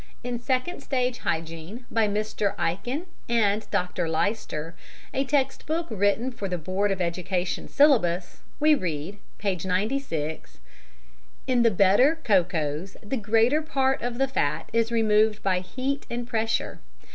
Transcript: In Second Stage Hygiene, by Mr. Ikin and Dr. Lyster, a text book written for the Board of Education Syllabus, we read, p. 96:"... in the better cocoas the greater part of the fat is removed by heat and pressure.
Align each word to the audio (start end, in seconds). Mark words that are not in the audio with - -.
In 0.23 0.39
Second 0.41 0.81
Stage 0.81 1.19
Hygiene, 1.19 1.85
by 1.91 2.07
Mr. 2.07 2.55
Ikin 2.55 3.05
and 3.29 3.69
Dr. 3.69 4.09
Lyster, 4.09 4.73
a 5.13 5.23
text 5.23 5.67
book 5.67 5.85
written 5.91 6.31
for 6.31 6.49
the 6.49 6.57
Board 6.57 6.91
of 6.91 6.99
Education 6.99 7.67
Syllabus, 7.67 8.39
we 8.59 8.73
read, 8.73 9.19
p. 9.37 9.59
96:"... 9.63 10.57
in 11.45 11.61
the 11.61 11.69
better 11.69 12.17
cocoas 12.23 12.97
the 13.03 13.15
greater 13.15 13.61
part 13.61 14.01
of 14.01 14.17
the 14.17 14.27
fat 14.27 14.71
is 14.73 14.91
removed 14.91 15.43
by 15.43 15.59
heat 15.59 16.07
and 16.09 16.27
pressure. 16.27 16.79